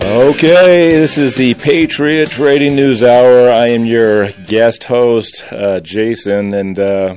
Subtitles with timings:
[0.00, 3.50] Okay, this is the Patriot Trading News Hour.
[3.50, 7.16] I am your guest host, uh, Jason, and uh,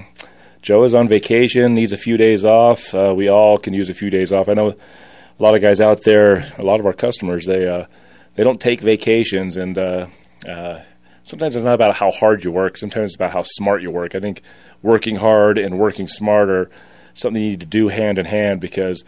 [0.64, 2.94] Joe is on vacation, needs a few days off.
[2.94, 4.50] Uh, we all can use a few days off.
[4.50, 7.86] I know a lot of guys out there, a lot of our customers, they uh,
[8.34, 10.08] they don't take vacations, and uh,
[10.50, 10.82] uh,
[11.24, 12.78] sometimes it's not about how hard you work.
[12.78, 14.16] Sometimes it's about how smart you work.
[14.16, 14.42] I think
[14.82, 16.70] working hard and working smart are
[17.14, 19.04] something you need to do hand in hand because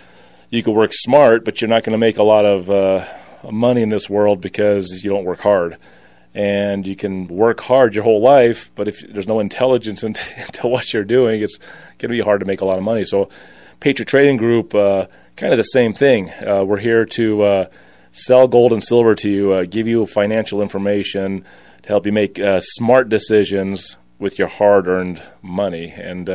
[0.51, 2.69] you can work smart, but you're not going to make a lot of
[3.51, 5.77] money in this world because you don't work hard.
[6.35, 10.67] And you can work hard your whole life, but if there's no intelligence into, into
[10.67, 13.05] what you're doing, it's going to be hard to make a lot of money.
[13.05, 13.29] So,
[13.79, 16.31] Patriot Trading Group, uh, kind of the same thing.
[16.31, 17.65] Uh, we're here to uh,
[18.11, 21.43] sell gold and silver to you, uh, give you financial information
[21.83, 25.91] to help you make uh, smart decisions with your hard earned money.
[25.91, 26.29] And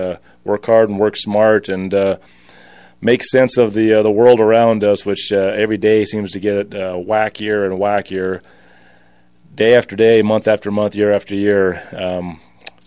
[0.45, 1.93] work hard and work smart and
[3.01, 6.41] make sense of the uh, the world around us, which uh, every day seems to
[6.41, 8.43] get uh, wackier and wackier,
[9.55, 11.83] day after day, month after month, year after year.
[11.93, 12.41] Um,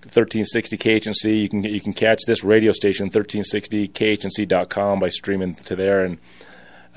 [0.03, 1.42] 1360 KHNC.
[1.42, 6.18] You can you can catch this radio station 1360khnc.com by streaming to there and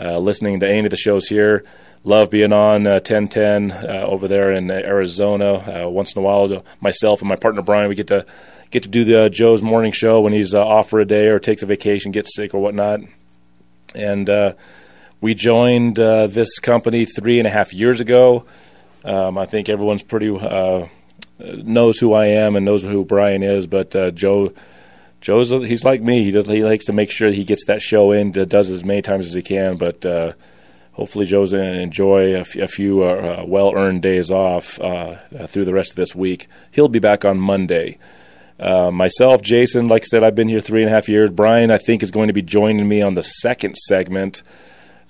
[0.01, 1.65] uh, listening to any of the shows here.
[2.03, 5.85] Love being on uh, 1010 uh, over there in Arizona.
[5.85, 8.27] Uh, once in a while, myself and my partner Brian, we get to
[8.75, 11.29] get to do the uh, Joe's morning show when he's uh, off for a day
[11.29, 13.01] or takes a vacation, gets sick or whatnot.
[13.95, 14.55] And uh,
[15.21, 18.45] we joined uh, this company three and a half years ago.
[19.05, 20.89] Um, I think everyone's pretty uh,
[21.39, 24.53] knows who I am and knows who Brian is, but uh, Joe.
[25.21, 26.23] Joe's he's like me.
[26.23, 28.33] He does, he likes to make sure he gets that show in.
[28.33, 30.05] Does as many times as he can, but
[30.93, 34.79] hopefully Joe's going to enjoy a, f- a few uh, uh, well earned days off
[34.81, 35.17] uh,
[35.47, 36.47] through the rest of this week.
[36.73, 37.97] He'll be back on Monday.
[38.59, 41.31] Uh, myself, Jason, like I said, I've been here three and a half years.
[41.31, 44.43] Brian, I think, is going to be joining me on the second segment.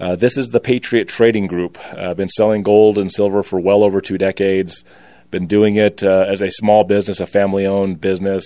[0.01, 1.79] Uh, this is the Patriot Trading Group.
[1.93, 4.83] Uh, I've been selling gold and silver for well over two decades.
[5.31, 8.45] Been doing it uh, as a small business, a family-owned business,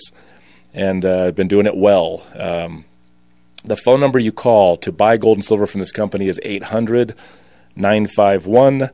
[0.73, 2.25] and been doing it well.
[2.35, 2.85] Um,
[3.63, 7.15] the phone number you call to buy gold and silver from this company is 800
[7.75, 8.89] 951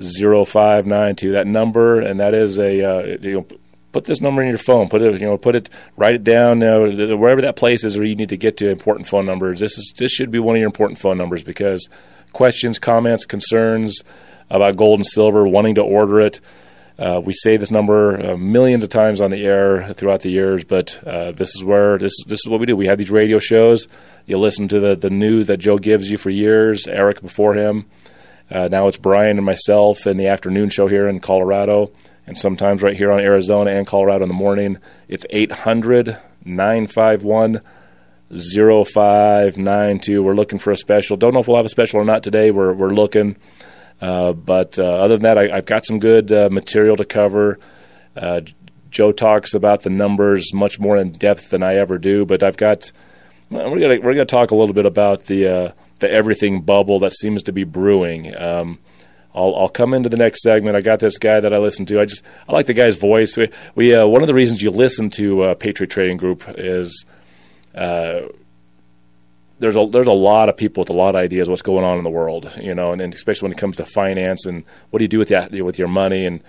[0.00, 1.32] 0592.
[1.32, 3.46] That number, and that is a you know,
[3.92, 4.88] put this number in your phone.
[4.88, 8.06] Put it, you know, put it, write it down uh, wherever that place is where
[8.06, 9.60] you need to get to important phone numbers.
[9.60, 11.88] This is this should be one of your important phone numbers because
[12.32, 14.02] questions, comments, concerns
[14.50, 16.40] about gold and silver, wanting to order it.
[16.98, 20.64] Uh, we say this number uh, millions of times on the air throughout the years,
[20.64, 22.76] but uh, this is where this this is what we do.
[22.76, 23.86] We have these radio shows.
[24.24, 26.86] You listen to the the news that Joe gives you for years.
[26.86, 27.86] Eric before him.
[28.50, 31.90] Uh, now it's Brian and myself in the afternoon show here in Colorado
[32.26, 34.78] and sometimes right here on Arizona and Colorado in the morning.
[35.08, 37.60] It's 800 951
[38.30, 40.22] 0592.
[40.22, 41.16] We're looking for a special.
[41.16, 42.50] Don't know if we'll have a special or not today.
[42.50, 43.36] We're, we're looking.
[44.00, 47.58] Uh, but uh, other than that, I, have got some good uh, material to cover.
[48.16, 48.40] Uh,
[48.90, 52.24] Joe talks about the numbers much more in depth than I ever do.
[52.24, 52.90] But I've got
[53.50, 57.12] we're gonna we're gonna talk a little bit about the uh, the everything bubble that
[57.12, 58.36] seems to be brewing.
[58.36, 58.78] Um,
[59.36, 60.76] I'll, I'll come into the next segment.
[60.76, 62.00] I got this guy that I listen to.
[62.00, 63.36] I just I like the guy's voice.
[63.36, 67.04] We, we uh, one of the reasons you listen to uh, Patriot Trading Group is
[67.74, 68.22] uh,
[69.58, 71.98] there's a there's a lot of people with a lot of ideas what's going on
[71.98, 74.98] in the world, you know, and, and especially when it comes to finance and what
[74.98, 76.42] do you do with that with your money and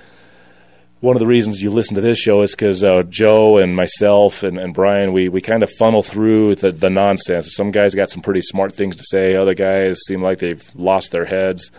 [0.99, 4.41] one of the reasons you listen to this show is because uh, Joe and myself
[4.41, 7.53] and, and Brian, we, we kind of funnel through the, the nonsense.
[7.53, 9.35] Some guys got some pretty smart things to say.
[9.35, 11.71] Other guys seem like they've lost their heads.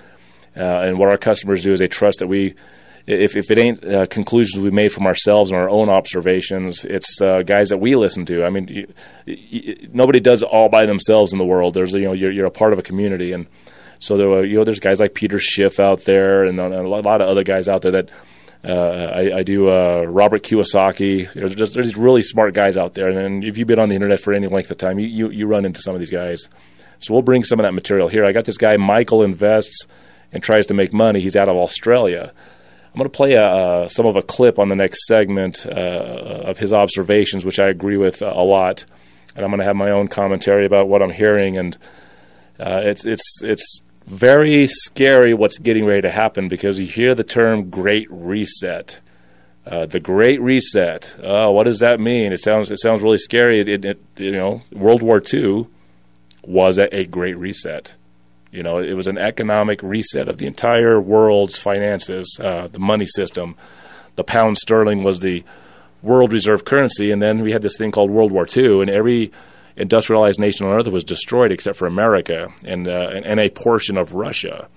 [0.56, 2.54] Uh, and what our customers do is they trust that we,
[3.08, 7.20] if, if it ain't uh, conclusions we made from ourselves and our own observations, it's
[7.22, 8.44] uh, guys that we listen to.
[8.44, 8.92] I mean, you,
[9.24, 11.72] you, nobody does it all by themselves in the world.
[11.74, 13.46] There's you know you're, you're a part of a community, and
[13.98, 16.86] so there were, you know there's guys like Peter Schiff out there, and, and a
[16.86, 18.10] lot of other guys out there that.
[18.64, 18.72] Uh,
[19.14, 21.32] I, I, do uh, Robert Kiyosaki.
[21.32, 23.94] There's, just, there's these really smart guys out there, and if you've been on the
[23.94, 26.48] internet for any length of time, you, you, you run into some of these guys.
[26.98, 28.24] So we'll bring some of that material here.
[28.24, 29.86] I got this guy Michael invests
[30.32, 31.20] and tries to make money.
[31.20, 32.32] He's out of Australia.
[32.98, 36.58] I'm going to play uh, some of a clip on the next segment uh, of
[36.58, 38.84] his observations, which I agree with a lot,
[39.36, 41.56] and I'm going to have my own commentary about what I'm hearing.
[41.56, 41.76] And
[42.58, 47.24] uh, it's it's it's very scary what's getting ready to happen because you hear the
[47.24, 49.00] term "Great Reset."
[49.66, 51.16] Uh, the Great Reset.
[51.22, 52.32] Oh, what does that mean?
[52.32, 53.60] It sounds it sounds really scary.
[53.60, 55.66] It, it, it you know, World War II
[56.42, 57.94] was a, a Great Reset.
[58.50, 63.04] You know, it was an economic reset of the entire world's finances, uh, the money
[63.06, 63.56] system.
[64.16, 65.44] The pound sterling was the
[66.02, 69.32] world reserve currency, and then we had this thing called World War II, and every
[69.76, 73.96] industrialized nation on earth was destroyed except for America and, uh, and, and, a portion
[73.96, 74.68] of Russia.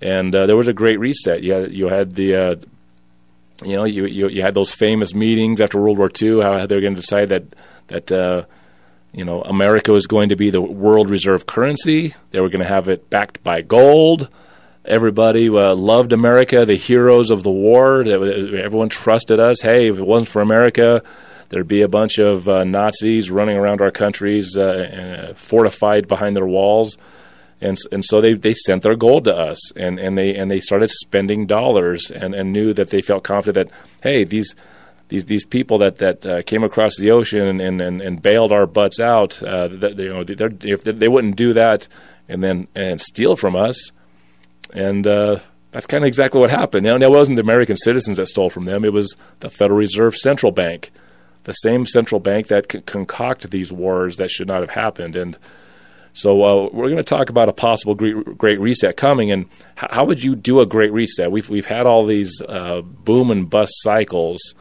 [0.00, 1.42] and uh, there was a great reset.
[1.42, 2.54] You had you had the uh,
[3.64, 6.40] you know you, you, you had those famous meetings after World War II.
[6.40, 7.44] How they were going to decide that
[7.88, 8.44] that uh,
[9.12, 12.14] you know America was going to be the world reserve currency.
[12.30, 14.28] They were going to have it backed by gold.
[14.84, 18.02] Everybody uh, loved America, the heroes of the war.
[18.02, 19.60] Everyone trusted us.
[19.62, 21.02] Hey, if it wasn't for America,
[21.50, 26.46] there'd be a bunch of uh, Nazis running around our countries, uh, fortified behind their
[26.46, 26.98] walls
[27.62, 30.60] and and so they, they sent their gold to us and, and they and they
[30.60, 34.54] started spending dollars and, and knew that they felt confident that hey these
[35.12, 38.66] these these people that that uh, came across the ocean and, and, and, bailed our
[38.66, 41.86] butts out uh, that you know if they wouldn't do that
[42.30, 43.92] and then and steal from us
[44.72, 45.38] and uh,
[45.70, 46.86] that's kind of exactly what happened.
[46.86, 50.16] Now, it wasn't the American citizens that stole from them; it was the Federal Reserve
[50.16, 50.90] Central Bank,
[51.44, 55.14] the same central bank that c- concocted these wars that should not have happened.
[55.14, 55.36] And
[56.14, 59.44] so uh, we're going to talk about a possible great, great reset coming, and
[59.82, 61.30] h- how would you do a great reset?
[61.30, 64.54] We've we've had all these uh, boom and bust cycles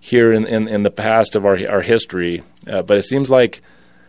[0.00, 3.60] here in, in, in, the past of our our history, uh, but it seems like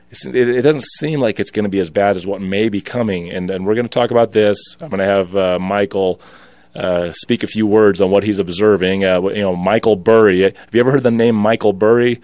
[0.09, 2.81] it, it, doesn't seem like it's going to be as bad as what may be
[2.81, 3.29] coming.
[3.29, 4.57] And and we're going to talk about this.
[4.79, 6.21] I'm going to have uh, Michael.
[6.73, 9.03] Uh, speak a few words on what he's observing.
[9.03, 10.43] Uh, you know, Michael Burry.
[10.43, 12.21] Have you ever heard the name Michael Burry?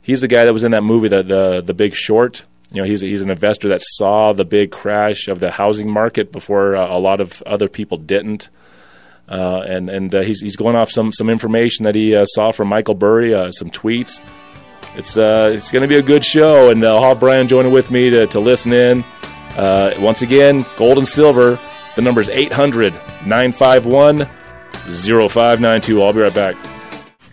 [0.00, 2.88] He's the guy that was in that movie, the the, the Big Short you know,
[2.88, 6.88] he's he's an investor that saw the big crash of the housing market before uh,
[6.88, 8.48] a lot of other people didn't.
[9.30, 12.50] Uh, and and uh, he's he's going off some some information that he uh, saw
[12.50, 14.20] from Michael Burry, uh, some tweets.
[14.96, 17.92] It's uh, it's going to be a good show, and I'll have Brian joining with
[17.92, 19.04] me to, to listen in.
[19.56, 21.60] once again, gold and silver.
[21.94, 22.94] The number is 800
[23.24, 24.28] 951
[24.88, 26.02] 0592.
[26.02, 26.56] I'll be right back.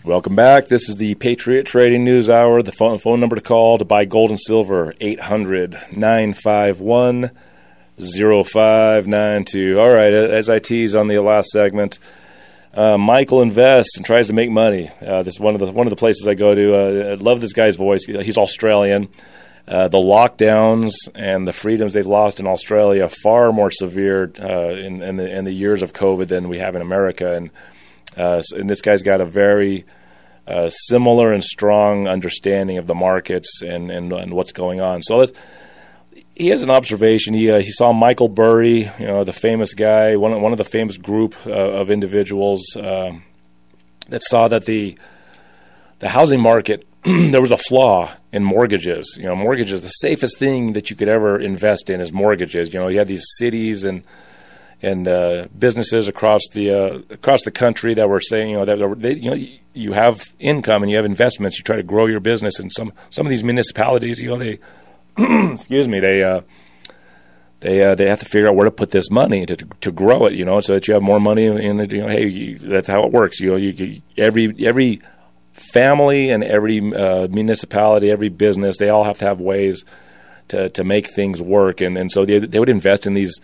[0.04, 0.66] Welcome back.
[0.66, 2.62] This is the Patriot Trading News Hour.
[2.62, 7.30] The phone, phone number to call to buy gold and silver 800 951
[7.98, 9.78] 0592.
[9.78, 11.98] All right, as I teased on the last segment,
[12.74, 14.90] uh, Michael invests and tries to make money.
[15.04, 16.74] Uh, this is one of the one of the places I go to.
[16.74, 18.04] Uh, I love this guy's voice.
[18.04, 19.08] He's Australian.
[19.66, 24.70] Uh, the lockdowns and the freedoms they've lost in Australia are far more severe uh,
[24.70, 27.34] in, in, the, in the years of COVID than we have in America.
[27.34, 27.50] And
[28.16, 29.84] uh, and this guy's got a very
[30.68, 35.02] similar and strong understanding of the markets and, and, and what's going on.
[35.02, 35.26] So
[36.38, 37.34] he has an observation.
[37.34, 40.64] He uh, he saw Michael Burry, you know, the famous guy, one one of the
[40.64, 43.24] famous group uh, of individuals um,
[44.08, 44.96] that saw that the
[45.98, 49.16] the housing market there was a flaw in mortgages.
[49.18, 52.72] You know, mortgages the safest thing that you could ever invest in is mortgages.
[52.72, 54.04] You know, you had these cities and
[54.80, 59.00] and uh, businesses across the uh, across the country that were saying, you know, that
[59.00, 61.58] they, you know, you have income and you have investments.
[61.58, 64.58] You try to grow your business, and some some of these municipalities, you know, they
[65.52, 66.42] excuse me, they uh,
[67.60, 70.26] they uh, they have to figure out where to put this money to to grow
[70.26, 71.92] it, you know, so that you have more money it.
[71.92, 73.40] You know, hey, you, that's how it works.
[73.40, 75.00] You know, you, you every every
[75.52, 79.84] family and every uh, municipality, every business, they all have to have ways
[80.48, 83.40] to to make things work, and and so they they would invest in these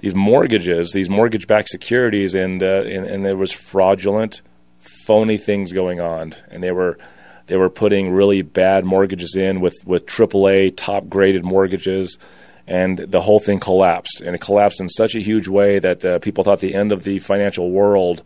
[0.00, 4.42] these mortgages, these mortgage-backed securities, and, uh, and and there was fraudulent,
[4.78, 6.98] phony things going on, and they were
[7.46, 12.18] they were putting really bad mortgages in with with AAA top-graded mortgages,
[12.66, 16.18] and the whole thing collapsed, and it collapsed in such a huge way that uh,
[16.18, 18.22] people thought the end of the financial world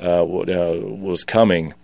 [0.00, 1.74] uh, uh was coming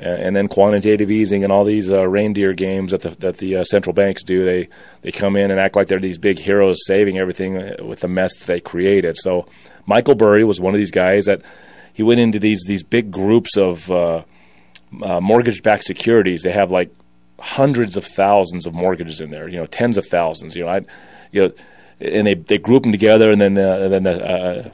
[0.00, 3.64] and then quantitative easing and all these uh, reindeer games that the that the uh,
[3.64, 4.44] central banks do.
[4.44, 4.68] They
[5.02, 8.08] they come in and act like they're these big heroes saving everything uh, with the
[8.08, 9.18] mess that they created.
[9.18, 9.46] So
[9.86, 11.42] Michael Burry was one of these guys that
[11.92, 14.22] he went into these these big groups of uh,
[15.02, 16.42] uh, mortgage-backed securities.
[16.42, 16.92] They have like
[17.38, 19.48] hundreds of thousands of mortgages in there.
[19.48, 20.54] You know, tens of thousands.
[20.54, 20.80] You know, I,
[21.32, 21.52] you know,
[22.00, 24.72] and they they group them together, and then the, and then the,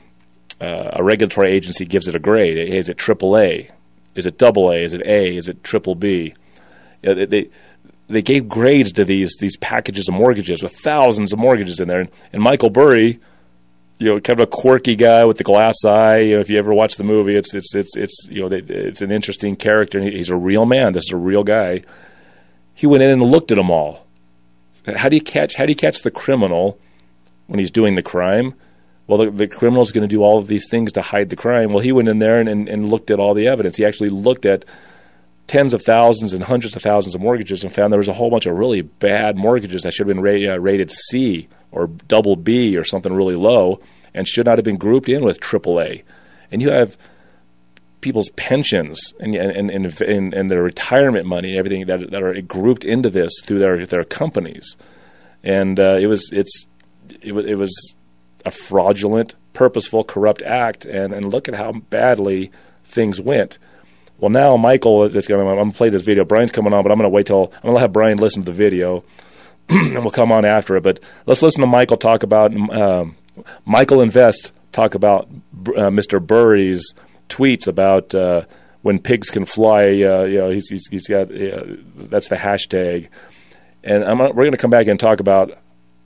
[0.61, 2.57] uh, a regulatory agency gives it a grade.
[2.57, 3.71] Is it AAA?
[4.15, 4.83] Is it double A?
[4.83, 5.37] Is it A?
[5.37, 6.35] Is it triple B?
[7.03, 7.51] They
[8.09, 12.01] they gave grades to these these packages of mortgages with thousands of mortgages in there.
[12.01, 13.21] And, and Michael Burry,
[13.99, 16.19] you know, kind of a quirky guy with the glass eye.
[16.19, 19.01] You know, if you ever watch the movie, it's it's it's it's you know it's
[19.01, 20.01] an interesting character.
[20.01, 20.93] He's a real man.
[20.93, 21.83] This is a real guy.
[22.75, 24.07] He went in and looked at them all.
[24.97, 25.55] How do you catch?
[25.55, 26.79] How do you catch the criminal
[27.47, 28.55] when he's doing the crime?
[29.07, 31.37] well, the, the criminal is going to do all of these things to hide the
[31.37, 31.71] crime.
[31.71, 33.77] Well, he went in there and, and, and looked at all the evidence.
[33.77, 34.65] He actually looked at
[35.47, 38.31] tens of thousands and hundreds of thousands of mortgages and found there was a whole
[38.31, 42.37] bunch of really bad mortgages that should have been ra- uh, rated C or double
[42.37, 43.81] B or something really low
[44.15, 46.03] and should not have been grouped in with AAA.
[46.51, 46.97] And you have
[48.01, 52.41] people's pensions and and, and, and, and their retirement money and everything that, that are
[52.43, 54.77] grouped into this through their, their companies.
[55.43, 56.67] And uh, it was it's
[57.21, 57.97] it was, it was
[58.45, 62.53] a fraudulent purposeful, corrupt act, and, and look at how badly
[62.85, 63.59] things went.
[64.19, 65.51] Well, now Michael is going to.
[65.51, 66.25] I'm going to play this video.
[66.25, 68.43] Brian's coming on, but I'm going to wait till I'm going to have Brian listen
[68.43, 69.05] to the video,
[69.69, 70.83] and we'll come on after it.
[70.83, 73.17] But let's listen to Michael talk about um,
[73.65, 75.29] Michael Invest talk about
[75.69, 76.25] uh, Mr.
[76.25, 76.95] Burry's
[77.29, 78.43] tweets about uh,
[78.83, 79.85] when pigs can fly.
[79.85, 83.09] Uh, you know, he's, he's, he's got that's the hashtag,
[83.83, 85.59] and I'm, we're going to come back and talk about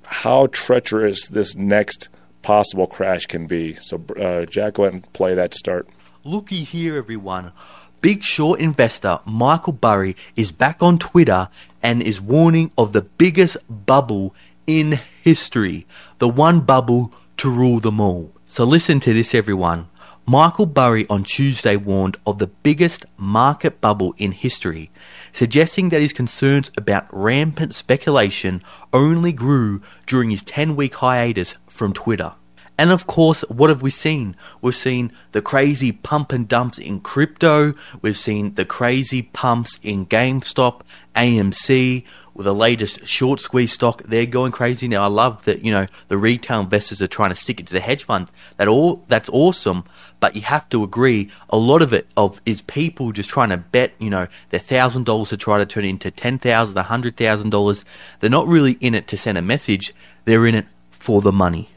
[0.05, 2.09] how treacherous this next
[2.43, 3.75] possible crash can be.
[3.75, 5.89] So, uh, Jack, go ahead and play that to start.
[6.25, 7.53] Looky here, everyone.
[8.01, 11.51] Big short investor Michael Burry is back on Twitter
[11.83, 14.35] and is warning of the biggest bubble
[14.67, 15.87] in history,
[16.19, 18.33] the one bubble to rule them all.
[18.47, 19.89] So listen to this, everyone.
[20.27, 24.91] Michael Burry on Tuesday warned of the biggest market bubble in history,
[25.31, 28.63] suggesting that his concerns about rampant speculation
[28.95, 32.33] only grew during his 10 week hiatus from Twitter.
[32.81, 34.35] And of course, what have we seen?
[34.63, 37.75] We've seen the crazy pump and dumps in crypto.
[38.01, 40.81] We've seen the crazy pumps in GameStop,
[41.15, 44.05] AMC, with the latest short squeeze stock.
[44.05, 45.05] They're going crazy now.
[45.05, 47.81] I love that, you know, the retail investors are trying to stick it to the
[47.81, 48.33] hedge funds.
[48.57, 49.85] That all that's awesome,
[50.19, 53.59] but you have to agree a lot of it of is people just trying to
[53.59, 56.85] bet, you know, their thousand dollars to try to turn it into ten thousand, a
[56.85, 57.85] hundred thousand dollars.
[58.21, 59.93] They're not really in it to send a message.
[60.25, 61.69] They're in it for the money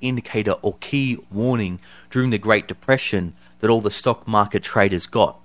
[0.00, 5.40] indicator or key warning during the Great Depression that all the stock market traders got?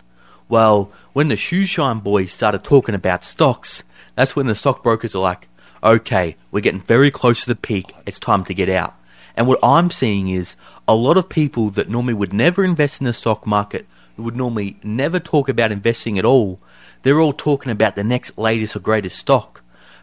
[0.50, 3.84] Well, when the shoeshine boys started talking about stocks,
[4.15, 5.48] that's when the stockbrokers are like,
[5.84, 8.96] okay, we're getting very close to the peak, it's time to get out.
[9.36, 10.55] And what I'm seeing is
[10.88, 14.36] a lot of people that normally would never invest in the stock market, who would
[14.36, 16.60] normally never talk about investing at all,
[17.03, 19.61] they're all talking about the next latest or greatest stock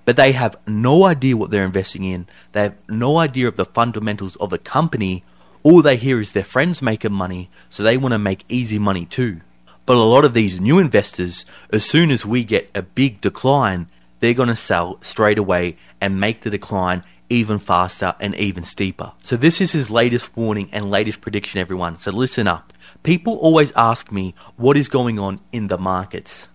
[0.08, 2.26] but they have no idea what they're investing in.
[2.52, 5.22] They have no idea of the fundamentals of the company.
[5.62, 9.04] All they hear is their friends making money, so they want to make easy money
[9.04, 9.42] too.
[9.84, 13.86] But a lot of these new investors, as soon as we get a big decline,
[14.20, 19.12] they're going to sell straight away and make the decline even faster and even steeper.
[19.22, 21.98] So, this is his latest warning and latest prediction, everyone.
[21.98, 22.72] So, listen up.
[23.02, 26.48] People always ask me what is going on in the markets.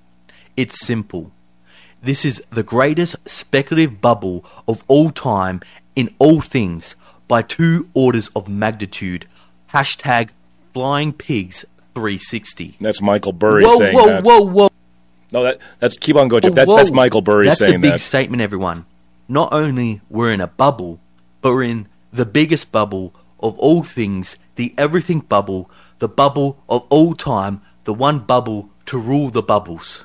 [0.58, 1.32] It's simple.
[2.04, 5.62] This is the greatest speculative bubble of all time
[5.96, 6.98] in all things
[7.30, 9.26] by two orders of magnitude.
[9.74, 10.32] Hashtag
[10.74, 11.64] flying pigs
[11.96, 12.76] 360.
[12.82, 14.24] That's Michael Burry whoa, saying whoa, that.
[14.26, 14.70] Whoa, whoa,
[15.32, 16.42] No, that that's keep on going.
[16.42, 16.56] Chip.
[16.56, 18.02] That, that's Michael Burry That's saying a big that.
[18.02, 18.86] statement, everyone.
[19.30, 21.00] Not only we're in a bubble,
[21.40, 26.86] but we're in the biggest bubble of all things, the everything bubble, the bubble of
[26.90, 30.04] all time, the one bubble to rule the bubbles.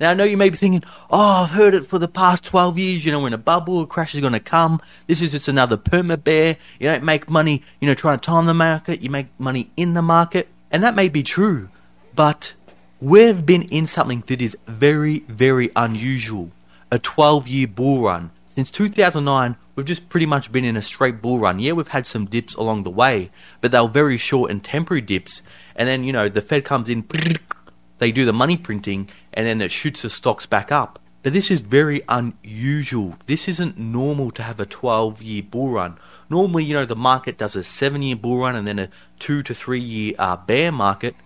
[0.00, 2.78] Now, I know you may be thinking, oh, I've heard it for the past 12
[2.78, 4.80] years, you know, when a bubble, crash is going to come.
[5.06, 6.56] This is just another perma bear.
[6.78, 9.00] You don't make money, you know, trying to time the market.
[9.02, 10.48] You make money in the market.
[10.70, 11.68] And that may be true.
[12.14, 12.54] But
[13.00, 16.50] we've been in something that is very, very unusual
[16.90, 18.30] a 12 year bull run.
[18.54, 21.58] Since 2009, we've just pretty much been in a straight bull run.
[21.58, 25.00] Yeah, we've had some dips along the way, but they were very short and temporary
[25.00, 25.42] dips.
[25.74, 27.02] And then, you know, the Fed comes in,
[27.98, 30.98] they do the money printing, and then it shoots the stocks back up.
[31.24, 33.14] But this is very unusual.
[33.24, 35.96] This isn't normal to have a 12 year bull run.
[36.28, 39.42] Normally, you know, the market does a 7 year bull run and then a 2
[39.42, 41.16] to 3 year uh, bear market.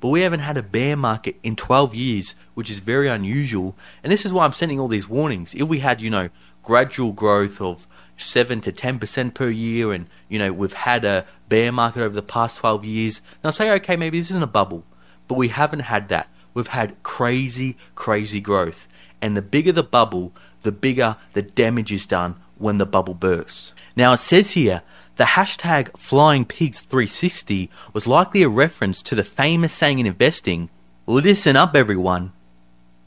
[0.00, 3.76] But we haven't had a bear market in 12 years, which is very unusual.
[4.02, 5.54] And this is why I'm sending all these warnings.
[5.54, 6.30] If we had, you know,
[6.62, 7.86] gradual growth of
[8.16, 12.22] 7 to 10% per year and, you know, we've had a bear market over the
[12.22, 14.84] past 12 years, then I'll say, okay, maybe this isn't a bubble.
[15.32, 16.28] But we haven't had that.
[16.52, 18.86] We've had crazy, crazy growth.
[19.22, 23.72] And the bigger the bubble, the bigger the damage is done when the bubble bursts.
[23.96, 24.82] Now it says here
[25.16, 30.68] the hashtag FlyingPigs360 was likely a reference to the famous saying in investing
[31.06, 32.34] listen up, everyone.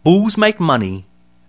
[0.03, 1.05] Bulls make money,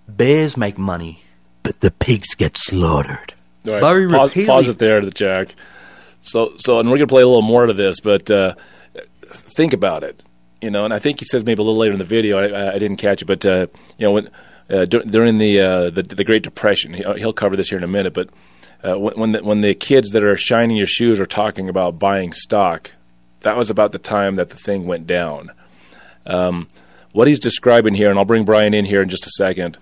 [0.06, 1.22] bears make money,
[1.62, 3.32] but the pigs get slaughtered.
[3.66, 5.54] All right, Burry pause, repeatedly- pause it there, Jack.
[6.20, 8.56] So, so, and we're going to play a little more of this, but uh,
[9.30, 10.22] think about it.
[10.60, 12.38] You know, and I think he says maybe a little later in the video.
[12.38, 13.66] I, I didn't catch it, but uh,
[13.98, 14.30] you know, when
[14.70, 17.84] uh, dur- during the, uh, the the Great Depression, he, he'll cover this here in
[17.84, 18.14] a minute.
[18.14, 18.30] But
[18.82, 21.98] uh, when when the, when the kids that are shining your shoes are talking about
[21.98, 22.92] buying stock,
[23.40, 25.52] that was about the time that the thing went down.
[26.24, 26.68] Um,
[27.12, 29.78] what he's describing here, and I'll bring Brian in here in just a second.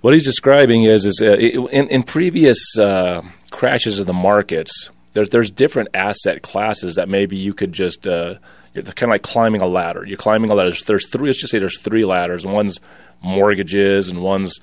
[0.00, 5.30] What he's describing is is uh, in, in previous uh, crashes of the markets, there's
[5.30, 8.34] there's different asset classes that maybe you could just uh,
[8.74, 10.04] you're kind of like climbing a ladder.
[10.04, 10.72] You're climbing a ladder.
[10.86, 11.28] There's, three.
[11.28, 12.44] Let's just say there's three ladders.
[12.44, 12.80] And one's
[13.20, 14.60] mortgages, and one's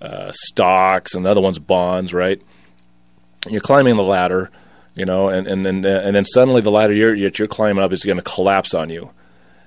[0.00, 2.12] uh, stocks, and the other one's bonds.
[2.12, 2.40] Right?
[3.44, 4.50] And you're climbing the ladder,
[4.94, 8.04] you know, and and then and then suddenly the ladder you're you're climbing up is
[8.04, 9.10] going to collapse on you,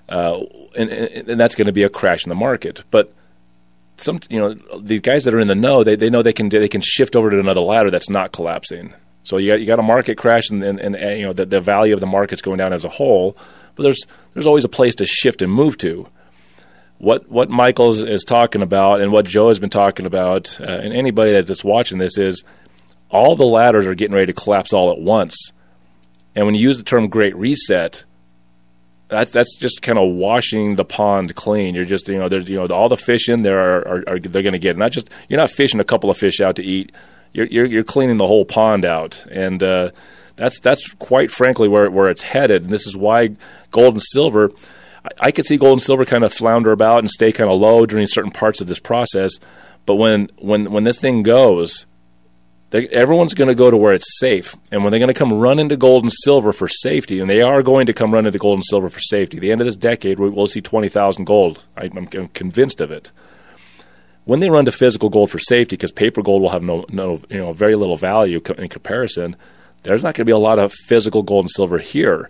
[0.09, 0.39] uh,
[0.75, 2.83] and, and and that's going to be a crash in the market.
[2.91, 3.13] But
[3.97, 6.49] some you know these guys that are in the know they, they know they can
[6.49, 8.93] they can shift over to another ladder that's not collapsing.
[9.23, 11.59] So you got you got a market crash and, and, and you know the, the
[11.59, 13.35] value of the market's going down as a whole,
[13.77, 16.07] but there's there's always a place to shift and move to.
[16.97, 20.93] What what Michael's is talking about and what Joe has been talking about, uh, and
[20.93, 22.43] anybody that's watching this is
[23.09, 25.51] all the ladders are getting ready to collapse all at once.
[26.35, 28.03] And when you use the term "great reset,"
[29.09, 31.75] that, that's just kind of washing the pond clean.
[31.75, 34.19] You're just you know there's you know all the fish in there are, are, are
[34.19, 36.63] they're going to get not just you're not fishing a couple of fish out to
[36.63, 36.93] eat.
[37.31, 39.91] You're you're, you're cleaning the whole pond out, and uh,
[40.37, 42.63] that's that's quite frankly where where it's headed.
[42.63, 43.35] And this is why
[43.71, 44.51] gold and silver.
[45.03, 47.59] I, I could see gold and silver kind of flounder about and stay kind of
[47.59, 49.33] low during certain parts of this process,
[49.85, 51.85] but when when when this thing goes,
[52.69, 54.55] they, everyone's going to go to where it's safe.
[54.71, 57.41] And when they're going to come run into gold and silver for safety, and they
[57.41, 59.75] are going to come run into gold and silver for safety, the end of this
[59.75, 61.63] decade, we'll see 20,000 gold.
[61.77, 63.11] I, I'm, I'm convinced of it.
[64.25, 67.21] When they run to physical gold for safety, because paper gold will have no, no,
[67.29, 69.37] you know, very little value in comparison,
[69.83, 72.29] there's not going to be a lot of physical gold and silver here.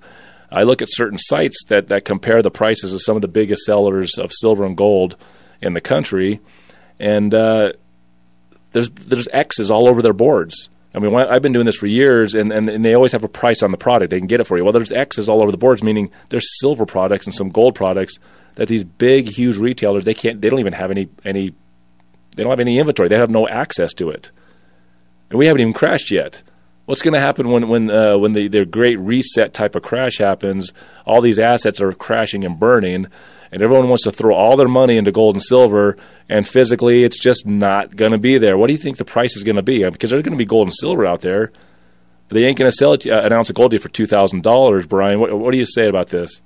[0.51, 3.63] I look at certain sites that, that compare the prices of some of the biggest
[3.63, 5.17] sellers of silver and gold
[5.61, 6.39] in the country,
[6.99, 7.73] and uh,
[8.71, 10.69] there's there's X's all over their boards.
[10.93, 13.27] I mean, I've been doing this for years, and, and, and, they always have a
[13.27, 14.09] price on the product.
[14.09, 14.63] They can get it for you.
[14.63, 18.17] Well, there's X's all over the boards, meaning there's silver products and some gold products
[18.55, 20.41] that these big, huge retailers they can't.
[20.41, 21.53] They don't even have any any.
[22.35, 23.09] They don't have any inventory.
[23.09, 24.31] They have no access to it,
[25.29, 26.41] and we haven't even crashed yet.
[26.87, 30.17] What's going to happen when when uh, when the, the great reset type of crash
[30.17, 30.73] happens?
[31.05, 33.07] All these assets are crashing and burning
[33.51, 35.97] and everyone wants to throw all their money into gold and silver,
[36.29, 38.57] and physically it's just not going to be there.
[38.57, 39.87] What do you think the price is going to be?
[39.89, 41.51] Because there's going to be gold and silver out there,
[42.27, 43.89] but they ain't going to sell it uh, an ounce of gold to you for
[43.89, 44.85] two thousand dollars.
[44.85, 46.41] Brian, what, what do you say about this?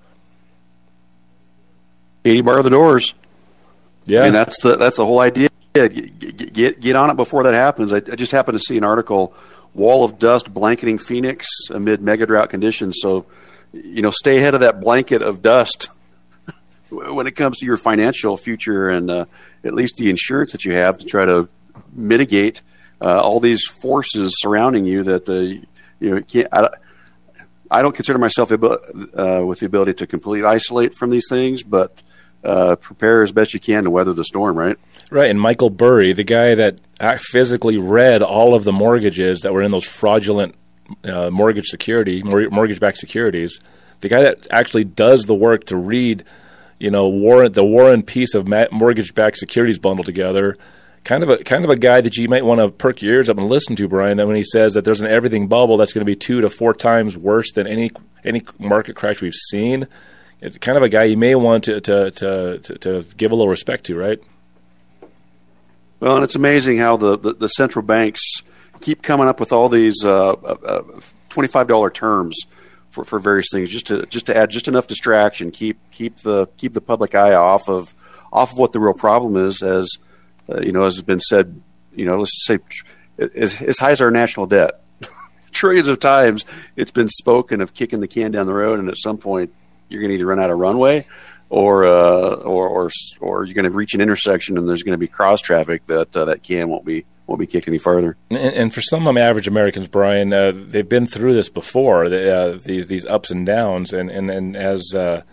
[2.23, 3.13] Eighty bar the doors.
[4.05, 5.49] Yeah, I mean, that's the that's the whole idea.
[5.73, 7.93] Get get, get on it before that happens.
[7.93, 9.33] I, I just happened to see an article:
[9.73, 12.97] wall of dust blanketing Phoenix amid mega drought conditions.
[13.01, 13.25] So,
[13.73, 15.89] you know, stay ahead of that blanket of dust
[16.89, 19.25] when it comes to your financial future and uh,
[19.63, 21.47] at least the insurance that you have to try to
[21.93, 22.61] mitigate
[23.01, 25.33] uh, all these forces surrounding you that uh,
[25.99, 26.47] you know can't.
[26.51, 26.69] I,
[27.69, 28.57] I don't consider myself uh,
[29.45, 32.03] with the ability to completely isolate from these things, but
[32.43, 34.57] uh, prepare as best you can to weather the storm.
[34.57, 34.77] Right.
[35.09, 36.79] Right, and Michael Burry, the guy that
[37.19, 40.55] physically read all of the mortgages that were in those fraudulent
[41.03, 43.59] uh, mortgage security, mortgage-backed securities,
[43.99, 46.23] the guy that actually does the work to read
[46.81, 50.57] you know, Warren, the War and Peace of mortgage-backed securities bundled together.
[51.03, 53.29] Kind of a kind of a guy that you might want to perk your ears
[53.29, 54.17] up and listen to, Brian.
[54.17, 56.49] That when he says that there's an everything bubble that's going to be two to
[56.49, 57.91] four times worse than any
[58.23, 59.87] any market crash we've seen.
[60.41, 63.35] It's kind of a guy you may want to to to, to, to give a
[63.35, 64.19] little respect to, right?
[65.99, 68.21] Well, and it's amazing how the, the, the central banks
[68.81, 70.81] keep coming up with all these uh, uh, uh
[71.29, 72.35] twenty-five dollar terms
[72.89, 76.47] for, for various things, just to just to add just enough distraction, keep keep the
[76.57, 77.93] keep the public eye off of
[78.33, 79.61] off of what the real problem is.
[79.61, 79.87] As
[80.49, 81.61] uh, you know, as has been said,
[81.95, 82.57] you know, let's say
[83.35, 84.81] as, as high as our national debt,
[85.51, 88.97] trillions of times it's been spoken of kicking the can down the road, and at
[88.97, 89.53] some point
[89.91, 91.05] you're going to either run out of runway,
[91.49, 94.97] or uh, or or or you're going to reach an intersection and there's going to
[94.97, 98.17] be cross traffic that uh, that can won't be won't be kicked any farther.
[98.29, 102.09] And, and for some average Americans, Brian, uh, they've been through this before.
[102.09, 105.23] They, uh, these these ups and downs, and and and as uh,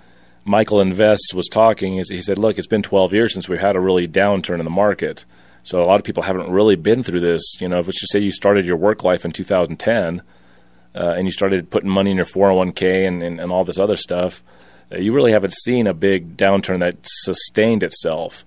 [0.45, 3.81] Michael Invests was talking, he said, "Look, it's been 12 years since we've had a
[3.81, 5.25] really downturn in the market."
[5.63, 7.43] So a lot of people haven't really been through this.
[7.61, 10.23] You know, let's just say you started your work life in 2010,
[10.99, 13.97] uh, and you started putting money in your 401k and, and, and all this other
[13.97, 14.43] stuff.
[14.91, 18.45] Uh, you really haven't seen a big downturn that sustained itself.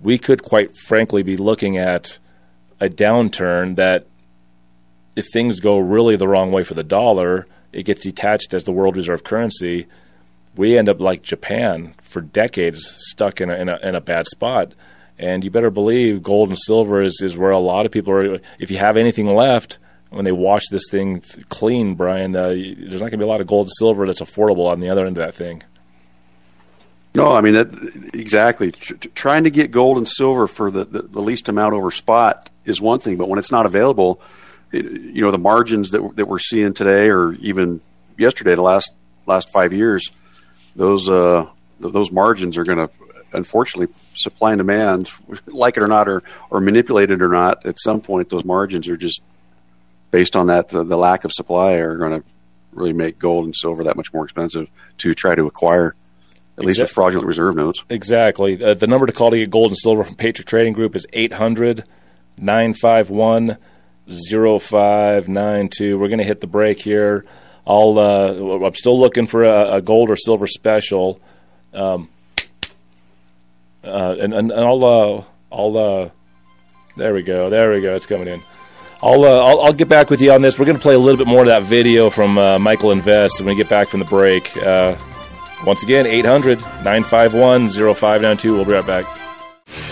[0.00, 2.18] We could, quite frankly, be looking at
[2.80, 4.06] a downturn that
[5.14, 8.72] if things go really the wrong way for the dollar, it gets detached as the
[8.72, 9.86] world reserve currency.
[10.56, 14.26] We end up like Japan for decades, stuck in a, in a, in a bad
[14.26, 14.72] spot.
[15.18, 18.38] And you better believe gold and silver is, is where a lot of people are.
[18.58, 19.78] If you have anything left,
[20.10, 23.40] when they wash this thing clean, Brian, uh, there's not going to be a lot
[23.40, 25.62] of gold and silver that's affordable on the other end of that thing.
[27.14, 28.70] No, I mean that, exactly.
[28.70, 32.80] trying to get gold and silver for the, the, the, least amount over spot is
[32.80, 34.20] one thing, but when it's not available,
[34.70, 37.80] it, you know the margins that that we're seeing today, or even
[38.16, 38.92] yesterday, the last
[39.26, 40.12] last five years,
[40.76, 41.48] those uh,
[41.80, 42.90] those margins are going to
[43.32, 45.10] unfortunately supply and demand,
[45.46, 47.66] like it or not, or or manipulated or not.
[47.66, 49.20] At some point, those margins are just
[50.10, 52.26] based on that, uh, the lack of supply are going to
[52.72, 54.68] really make gold and silver that much more expensive
[54.98, 55.94] to try to acquire,
[56.58, 57.84] at least with fraudulent reserve notes.
[57.88, 58.62] Exactly.
[58.62, 61.06] Uh, the number to call to get gold and silver from Patriot Trading Group is
[61.12, 61.84] 800
[62.38, 63.56] 951
[64.08, 65.98] 0592.
[65.98, 67.24] We're going to hit the break here.
[67.66, 71.20] I'll, uh, I'm still looking for a, a gold or silver special.
[71.72, 72.08] Um,
[73.84, 76.10] uh, and, and, and I'll, uh, I'll, uh,
[76.96, 78.42] there we go, there we go, it's coming in.
[79.02, 80.58] I'll, uh, I'll, I'll get back with you on this.
[80.58, 83.40] We're going to play a little bit more of that video from uh, Michael Invest
[83.40, 84.54] when we get back from the break.
[84.58, 84.94] Uh,
[85.64, 88.54] once again, 800 951 0592.
[88.54, 89.06] We'll be right back.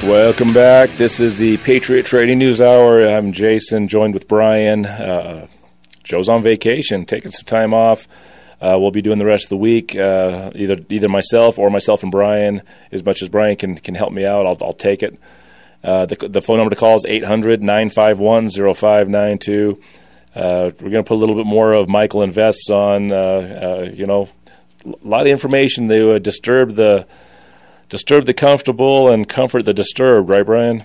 [0.02, 0.90] Welcome back.
[0.90, 3.06] This is the Patriot Trading News Hour.
[3.06, 4.84] I'm Jason, joined with Brian.
[4.84, 5.46] Uh,
[6.04, 8.06] Joe's on vacation, taking some time off.
[8.60, 9.96] Uh, we'll be doing the rest of the week.
[9.96, 12.60] Uh, either either myself or myself and Brian.
[12.92, 15.18] As much as Brian can can help me out, I'll, I'll take it.
[15.82, 19.80] Uh, the, the phone number to call is 800 951 0592.
[20.34, 23.12] Uh, we're going to put a little bit more of Michael Invests on.
[23.12, 24.28] Uh, uh, you know,
[24.84, 27.06] a lot of information to disturb the
[27.88, 30.28] disturb the comfortable and comfort the disturbed.
[30.28, 30.84] Right, Brian?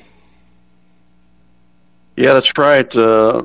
[2.15, 2.95] Yeah, that's right.
[2.95, 3.43] Uh,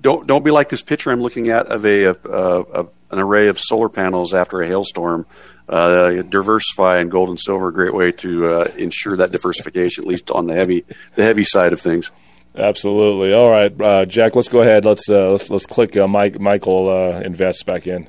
[0.00, 3.48] don't don't be like this picture I'm looking at of a, a, a, an array
[3.48, 5.26] of solar panels after a hailstorm.
[5.70, 10.08] Uh, diversify in gold and silver a great way to uh, ensure that diversification, at
[10.08, 12.10] least on the heavy the heavy side of things.
[12.56, 13.32] Absolutely.
[13.32, 14.34] All right, uh, Jack.
[14.34, 14.84] Let's go ahead.
[14.84, 18.08] Let's uh, let's, let's click uh, Mike, Michael uh, invests back in.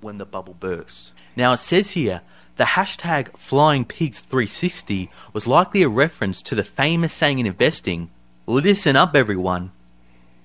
[0.00, 1.12] When the bubble bursts.
[1.36, 2.22] Now it says here
[2.56, 8.10] the hashtag Flying Pigs 360 was likely a reference to the famous saying in investing:
[8.46, 9.70] "Listen up, everyone.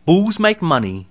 [0.05, 1.07] Bulls make money,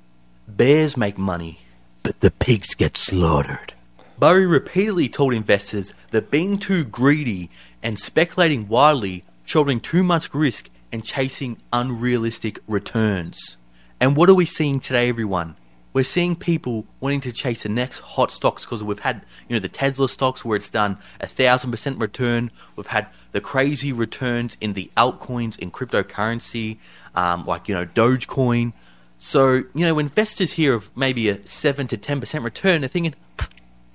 [0.47, 1.59] bears make money,
[2.05, 3.75] but the pigs get slaughtered."
[4.19, 7.51] Burry repeatedly told investors that being too greedy
[7.85, 13.57] and speculating wildly, shouldering too much risk, and chasing unrealistic returns.
[14.01, 15.55] And what are we seeing today, everyone?
[15.93, 19.61] We're seeing people wanting to chase the next hot stocks because we've had, you know,
[19.61, 22.51] the Tesla stocks where it's done a thousand percent return.
[22.75, 26.79] We've had the crazy returns in the altcoins in cryptocurrency,
[27.15, 28.73] um, like you know Dogecoin.
[29.19, 33.15] So you know, investors here of maybe a seven to ten percent return they're thinking,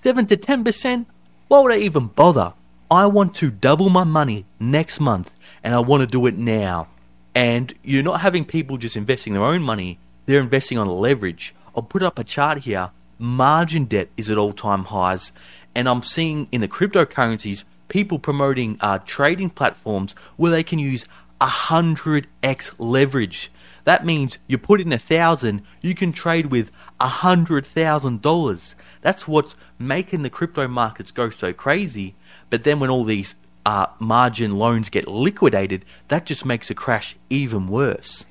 [0.04, 1.06] 7 to 10%?
[1.48, 2.52] Why would I even bother?
[2.92, 5.32] I want to double my money next month
[5.63, 6.89] and I want to do it now.
[7.34, 11.56] And you're not having people just investing their own money, they're investing on leverage.
[11.74, 12.92] I'll put up a chart here.
[13.18, 15.32] Margin debt is at all time highs.
[15.74, 21.06] And I'm seeing in the cryptocurrencies people promoting uh, trading platforms where they can use
[21.39, 23.50] 100x leverage.
[23.86, 26.72] That means you put in a thousand, you can trade with
[27.04, 28.76] a hundred thousand dollars.
[29.02, 32.16] That's what's making the crypto markets go so crazy.
[32.50, 33.36] But then when all these
[33.66, 38.26] uh, margin loans get liquidated, that just makes a crash even worse.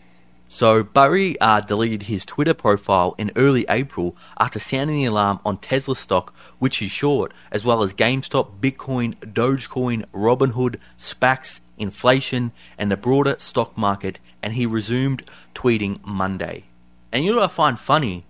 [0.49, 5.59] So Burry uh, deleted his Twitter profile in early April after sounding the alarm on
[5.59, 12.91] Tesla stock, which is short, as well as GameStop, Bitcoin, Dogecoin, Robinhood, SPACs, inflation, and
[12.91, 16.65] the broader stock market, and he resumed tweeting Monday.
[17.11, 18.25] And you know what I find funny?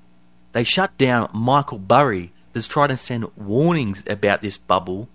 [0.53, 5.09] They shut down Michael Burry that's tried to send warnings about this bubble,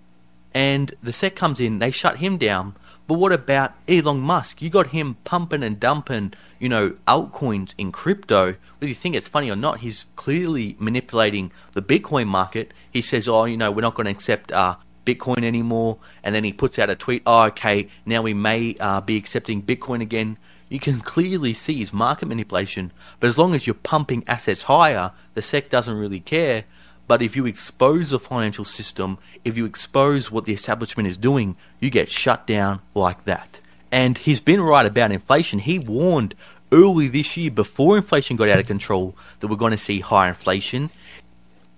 [0.52, 2.74] and the SEC comes in, they shut him down.
[3.06, 4.60] But what about Elon Musk?
[4.60, 8.56] You got him pumping and dumping, you know, altcoins in crypto.
[8.78, 12.74] Whether you think it's funny or not, he's clearly manipulating the Bitcoin market.
[12.90, 16.44] He says, "Oh, you know, we're not going to accept uh, Bitcoin anymore," and then
[16.44, 20.36] he puts out a tweet, "Oh, okay, now we may uh, be accepting Bitcoin again."
[20.68, 25.12] You can clearly see his market manipulation, but as long as you're pumping assets higher,
[25.34, 26.64] the SEC doesn't really care.
[27.06, 31.56] But if you expose the financial system, if you expose what the establishment is doing,
[31.80, 33.60] you get shut down like that.
[33.90, 35.60] And he's been right about inflation.
[35.60, 36.34] He warned
[36.70, 40.28] early this year, before inflation got out of control, that we're going to see higher
[40.28, 40.90] inflation.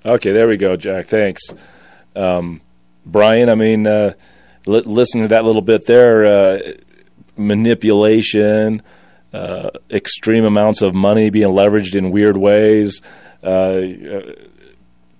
[0.04, 1.06] Okay, there we go, Jack.
[1.06, 1.42] Thanks.
[2.16, 2.60] Um,
[3.06, 4.14] Brian, I mean, uh,
[4.66, 6.72] li- listening to that little bit there, uh,
[7.40, 8.82] manipulation,
[9.32, 13.00] uh, extreme amounts of money being leveraged in weird ways.
[13.42, 13.82] Uh,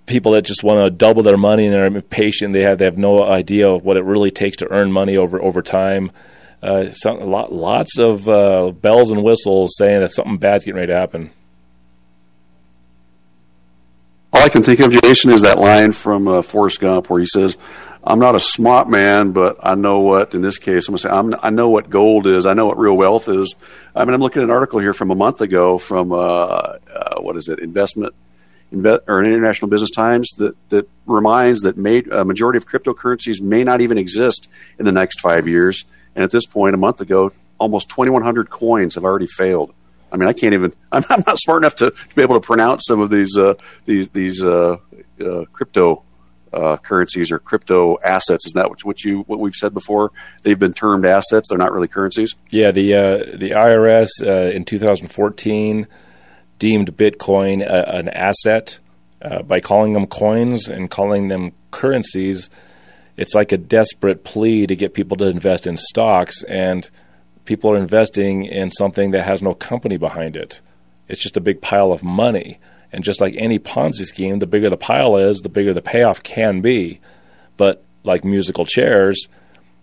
[0.05, 2.53] people that just want to double their money and are impatient.
[2.53, 5.41] They have they have no idea of what it really takes to earn money over
[5.41, 6.11] over time.
[6.61, 10.91] Uh, some, lot, lots of uh, bells and whistles saying that something bad's getting ready
[10.91, 11.31] to happen.
[14.31, 17.25] All I can think of, Jason, is that line from uh, Forrest Gump where he
[17.25, 17.57] says,
[18.03, 21.01] I'm not a smart man, but I know what, in this case, I'm going to
[21.03, 22.47] say, I'm, i know what gold is.
[22.47, 23.53] I know what real wealth is.
[23.95, 26.77] I mean, I'm looking at an article here from a month ago from, uh, uh,
[27.19, 28.15] what is it, Investment
[28.73, 33.81] Inve- or International Business Times that, that reminds that a majority of cryptocurrencies may not
[33.81, 34.47] even exist
[34.79, 35.85] in the next five years.
[36.15, 39.73] And at this point, a month ago, almost 2,100 coins have already failed.
[40.11, 40.73] I mean, I can't even.
[40.91, 43.53] I'm, I'm not smart enough to, to, be able to pronounce some of these uh,
[43.85, 44.77] these these uh,
[45.23, 46.03] uh, crypto
[46.53, 48.45] uh, currencies or crypto assets.
[48.47, 50.11] Isn't that what, you what we've said before?
[50.43, 51.49] They've been termed assets.
[51.49, 52.35] They're not really currencies.
[52.49, 55.87] Yeah, the uh, the IRS uh, in 2014
[56.59, 58.79] deemed Bitcoin a, an asset
[59.45, 62.49] by calling them coins and calling them currencies.
[63.17, 66.89] It's like a desperate plea to get people to invest in stocks and
[67.45, 70.61] people are investing in something that has no company behind it.
[71.07, 72.59] It's just a big pile of money.
[72.93, 76.23] And just like any Ponzi scheme, the bigger the pile is, the bigger the payoff
[76.23, 76.99] can be.
[77.57, 79.27] But like musical chairs,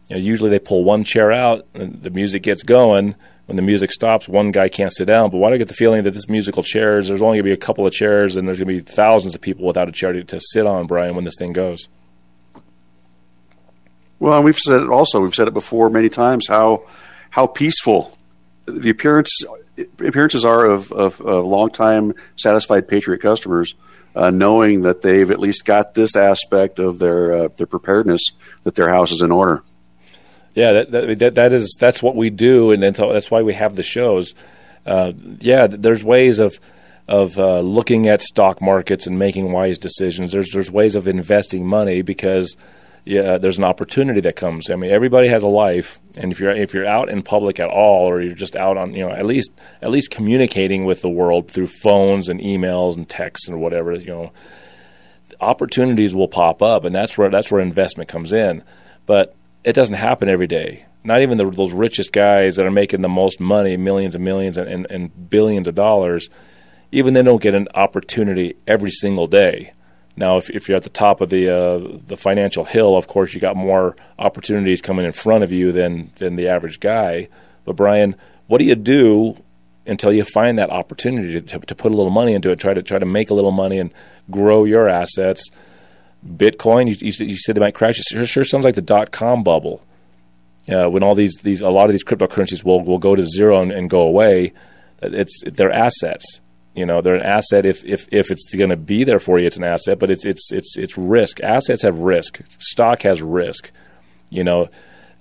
[0.09, 3.15] you know, usually they pull one chair out, and the music gets going.
[3.47, 5.31] When the music stops, one guy can't sit down.
[5.31, 7.51] But why do I get the feeling that this musical chairs, there's only going to
[7.51, 9.93] be a couple of chairs, and there's going to be thousands of people without a
[9.93, 11.89] chair to, to sit on, Brian, when this thing goes?
[14.19, 15.21] Well, we've said it also.
[15.21, 16.49] We've said it before many times.
[16.49, 16.85] How
[17.31, 18.19] how peaceful
[18.67, 19.31] the appearance
[19.99, 23.75] appearances are of, of, of longtime satisfied Patriot customers,
[24.15, 28.23] uh, knowing that they've at least got this aspect of their uh, their preparedness
[28.65, 29.63] that their house is in order.
[30.55, 33.83] Yeah, that, that, that is that's what we do, and that's why we have the
[33.83, 34.35] shows.
[34.85, 36.59] Uh, yeah, there's ways of
[37.07, 40.33] of uh, looking at stock markets and making wise decisions.
[40.33, 42.57] There's there's ways of investing money because
[43.05, 44.71] yeah, there's an opportunity that comes.
[44.71, 47.71] I mean, everybody has a life, and if you're if you're out in public at
[47.71, 51.09] all, or you're just out on, you know, at least at least communicating with the
[51.09, 54.33] world through phones and emails and texts and whatever, you know,
[55.41, 58.63] opportunities will pop up, and that's where that's where investment comes in.
[59.07, 59.35] But
[59.65, 60.85] it doesn't happen every day.
[61.05, 64.59] Not even the, those richest guys that are making the most money, millions and millions
[64.59, 66.29] and, and, and billions of dollars,
[66.93, 69.73] even they don't get an opportunity every single day.
[70.19, 73.35] Now, if, if you're at the top of the uh, the financial hill, of course,
[73.35, 77.29] you got more opportunities coming in front of you than than the average guy.
[77.65, 78.17] But Brian,
[78.49, 79.37] what do you do
[79.87, 82.83] until you find that opportunity to, to put a little money into it, try to
[82.83, 83.93] try to make a little money and
[84.29, 85.49] grow your assets?
[86.27, 88.01] Bitcoin, you, you, you said they might crash.
[88.01, 89.81] It sure, sounds like the dot com bubble.
[90.69, 93.63] Uh, when all these, these a lot of these cryptocurrencies will will go to zero
[93.63, 94.53] and, and go away,
[95.01, 96.41] it's they're assets
[96.75, 99.47] you know, they're an asset if if, if it's going to be there for you.
[99.47, 101.43] It's an asset, but it's it's it's it's risk.
[101.43, 102.41] Assets have risk.
[102.59, 103.71] Stock has risk.
[104.31, 104.69] You know,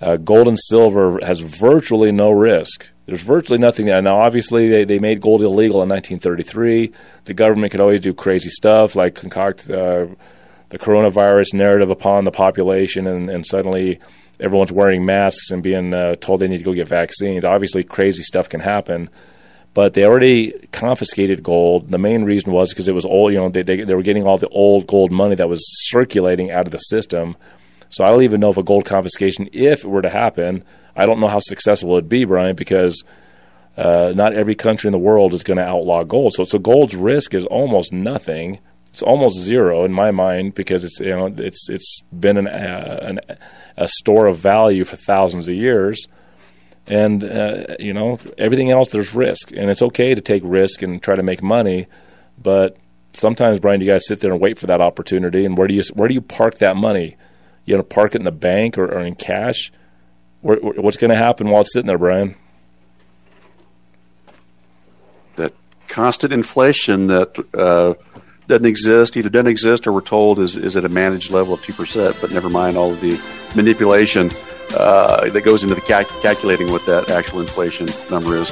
[0.01, 2.89] uh, gold and silver has virtually no risk.
[3.05, 4.01] There's virtually nothing there.
[4.01, 6.91] Now, obviously, they, they made gold illegal in 1933.
[7.23, 10.07] The government could always do crazy stuff like concoct uh,
[10.69, 13.99] the coronavirus narrative upon the population, and, and suddenly
[14.39, 17.45] everyone's wearing masks and being uh, told they need to go get vaccines.
[17.45, 19.09] Obviously, crazy stuff can happen
[19.77, 21.91] but they already confiscated gold.
[21.91, 23.31] The main reason was because it was old.
[23.31, 26.49] You know, they, they, they were getting all the old gold money that was circulating
[26.49, 27.37] out of the system.
[27.89, 30.63] So I don't even know if a gold confiscation, if it were to happen,
[30.95, 33.03] I don't know how successful it'd be, Brian, because
[33.77, 36.33] uh, not every country in the world is going to outlaw gold.
[36.33, 38.57] So, so gold's risk is almost nothing.
[38.87, 42.97] It's almost zero in my mind because it's you know it's it's been an, uh,
[43.03, 43.19] an
[43.77, 46.07] a store of value for thousands of years
[46.87, 49.51] and uh, you know everything else there's risk.
[49.51, 51.87] And it's okay to take risk and try to make money
[52.37, 52.77] but
[53.13, 55.45] sometimes brian you guys sit there and wait for that opportunity.
[55.45, 57.17] And where do you where do you park that money?
[57.65, 59.71] You know park it in the bank or, or in cash?
[60.41, 62.35] Where, what's going to happen while it's sitting there brian?
[65.35, 65.53] That
[65.87, 67.95] constant inflation that uh,
[68.47, 71.61] doesn't exist either doesn't exist or we're told is, is at a managed level of
[71.61, 73.19] 2% but never mind all of the
[73.55, 74.29] manipulation
[74.75, 78.51] uh, that goes into the cal- calculating what that actual inflation number is.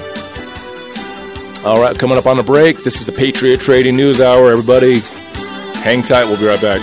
[1.64, 4.52] All right, coming up on the break, this is the Patriot Trading News Hour.
[4.52, 5.00] Everybody,
[5.80, 6.26] hang tight.
[6.26, 6.82] We'll be right back.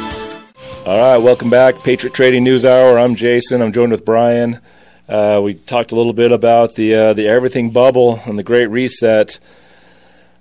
[0.86, 2.98] All right, welcome back, Patriot Trading News Hour.
[2.98, 3.62] I'm Jason.
[3.62, 4.60] I'm joined with Brian.
[5.08, 8.66] Uh, we talked a little bit about the uh, the everything bubble and the Great
[8.66, 9.38] Reset.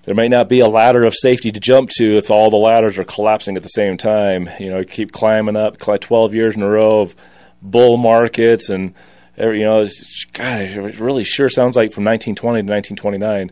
[0.04, 2.98] There may not be a ladder of safety to jump to if all the ladders
[2.98, 4.50] are collapsing at the same time.
[4.60, 5.78] You know, keep climbing up.
[5.78, 7.16] 12 years in a row of
[7.62, 8.94] bull markets and
[9.38, 9.86] you know,
[10.34, 13.52] God, it really sure sounds like from 1920 to 1929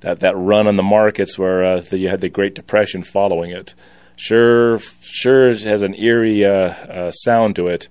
[0.00, 3.50] that that run on the markets where uh, the, you had the Great Depression following
[3.50, 3.74] it.
[4.16, 7.88] Sure, sure has an eerie uh, uh, sound to it.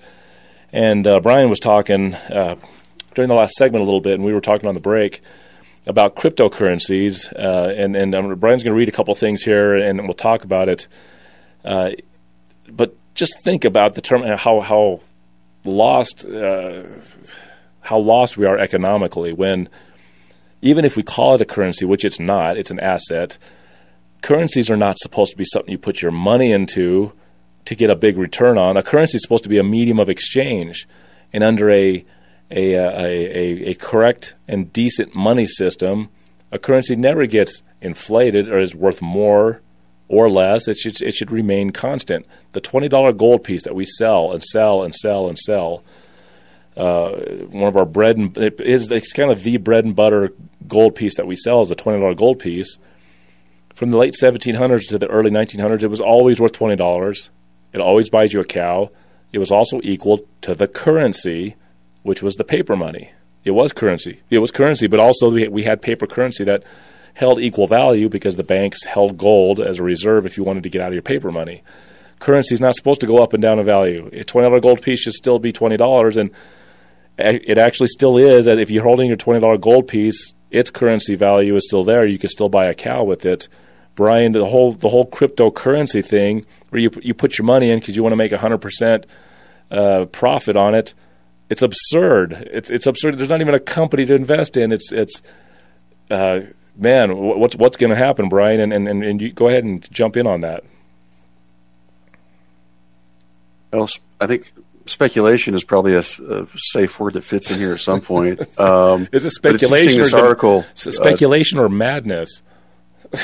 [0.71, 2.55] And uh, Brian was talking uh,
[3.13, 5.21] during the last segment a little bit, and we were talking on the break
[5.85, 7.31] about cryptocurrencies.
[7.33, 10.43] Uh, and and um, Brian's going to read a couple things here, and we'll talk
[10.43, 10.87] about it.
[11.63, 14.99] but just think about the term how how
[15.67, 16.83] lost uh,
[17.81, 19.69] how lost we are economically when
[20.61, 23.37] even if we call it a currency, which it's not, it's an asset.
[24.21, 27.13] Currencies are not supposed to be something you put your money into
[27.65, 28.77] to get a big return on.
[28.77, 30.87] A currency is supposed to be a medium of exchange,
[31.31, 32.03] and under a
[32.51, 36.09] a, a, a, a correct and decent money system,
[36.51, 39.61] A currency never gets inflated or is worth more
[40.07, 40.67] or less.
[40.67, 42.25] It should, it should remain constant.
[42.53, 45.83] The $20 gold piece that we sell and sell and sell and sell,
[46.77, 47.11] uh,
[47.51, 50.33] one of our bread and it is it's kind of the bread and butter
[50.67, 52.77] gold piece that we sell is the $20 gold piece.
[53.73, 57.29] From the late 1700s to the early 1900s, it was always worth $20.
[57.73, 58.89] It always buys you a cow.
[59.33, 61.55] It was also equal to the currency,
[62.03, 63.11] which was the paper money.
[63.43, 64.21] It was currency.
[64.29, 66.63] It was currency, but also we had paper currency that
[67.15, 70.69] held equal value because the banks held gold as a reserve if you wanted to
[70.69, 71.63] get out of your paper money.
[72.19, 74.07] Currency is not supposed to go up and down in value.
[74.13, 76.31] A $20 gold piece should still be $20, and
[77.17, 78.45] it actually still is.
[78.45, 82.05] That If you're holding your $20 gold piece, its currency value is still there.
[82.05, 83.47] You can still buy a cow with it.
[83.95, 87.95] Brian, the whole the whole cryptocurrency thing, where you you put your money in because
[87.95, 89.05] you want to make hundred uh, percent
[90.11, 90.93] profit on it,
[91.49, 92.33] it's absurd.
[92.51, 93.17] It's it's absurd.
[93.17, 94.73] There's not even a company to invest in.
[94.73, 95.21] It's it's
[96.11, 96.41] uh,
[96.77, 98.59] man, what's what's going to happen, Brian?
[98.59, 100.63] And, and and and you go ahead and jump in on that.
[103.71, 103.89] Well,
[104.21, 104.53] I think
[104.85, 108.41] speculation is probably a, a, safe word that fits in here at some point.
[108.57, 110.01] Um, is it speculation?
[110.01, 112.41] Or article, it, speculation uh, or madness?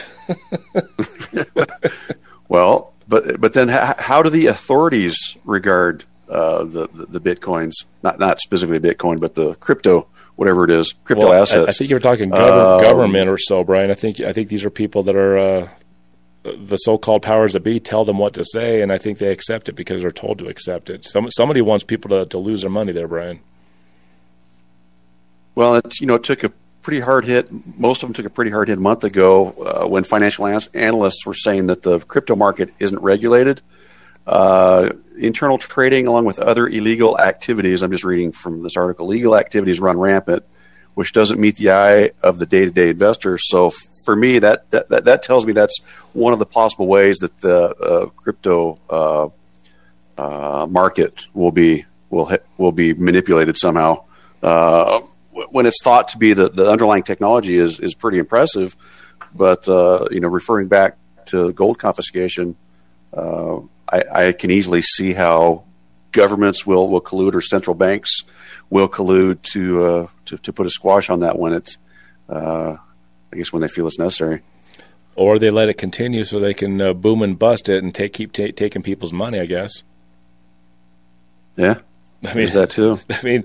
[2.50, 7.72] well, but but then how, how do the authorities regard uh, the, the, the bitcoins?
[8.04, 10.08] Not not specifically Bitcoin, but the crypto
[10.42, 11.68] whatever it is, crypto well, assets.
[11.68, 13.92] I, I, think you're talking gov- um, government or so, Brian.
[13.92, 15.70] I think I think these are people that are uh,
[16.44, 19.70] the so-called powers that be tell them what to say, and I think they accept
[19.70, 21.06] it because they're told to accept it.
[21.06, 23.42] Some, somebody wants people to, to lose their money there, Brian.
[25.54, 26.52] Well, it, you know, it took a
[26.82, 27.48] pretty hard hit.
[27.78, 30.60] Most of them took a pretty hard hit a month ago uh, when financial an-
[30.74, 33.62] analysts were saying that the crypto market isn't regulated.
[34.26, 39.36] Uh, internal trading, along with other illegal activities, I'm just reading from this article, legal
[39.36, 40.44] activities run rampant,
[40.94, 43.38] which doesn't meet the eye of the day to day investor.
[43.38, 43.72] So
[44.06, 45.80] for me, that, that, that, tells me that's
[46.14, 49.30] one of the possible ways that the uh, crypto uh,
[50.18, 54.04] uh market will be will will be manipulated somehow.
[54.44, 55.02] Uh,
[55.52, 58.76] when it's thought to be the, the underlying technology is is pretty impressive,
[59.34, 62.56] but uh, you know, referring back to gold confiscation,
[63.92, 65.64] I, I can easily see how
[66.12, 68.22] governments will, will collude or central banks
[68.70, 71.78] will collude to uh, to, to, put a squash on that when it's
[72.30, 72.78] uh,
[73.32, 74.42] I guess when they feel it's necessary.
[75.16, 78.14] Or they let it continue so they can uh, boom and bust it and take
[78.14, 79.40] keep taking people's money.
[79.40, 79.84] I guess.
[81.58, 81.80] Yeah,
[82.26, 83.00] I mean that too.
[83.10, 83.44] I mean,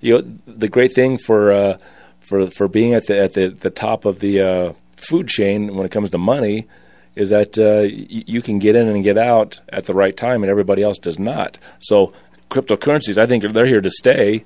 [0.00, 1.78] you know, the great thing for uh,
[2.20, 5.86] for for being at the at the, the top of the uh, food chain when
[5.86, 6.68] it comes to money
[7.14, 10.42] is that uh, y- you can get in and get out at the right time,
[10.42, 11.58] and everybody else does not.
[11.78, 12.12] So
[12.50, 14.44] cryptocurrencies, I think they're here to stay.